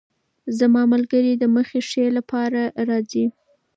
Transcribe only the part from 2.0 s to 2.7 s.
لپاره